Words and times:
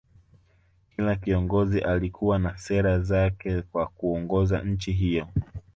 Kila 0.95 1.15
kiongozi 1.15 1.81
alikuwa 1.81 2.39
na 2.39 2.57
sera 2.57 2.99
zake 2.99 3.61
kwa 3.61 3.87
kuongoza 3.87 4.61
nchi 4.61 4.91
hiyo 4.91 5.27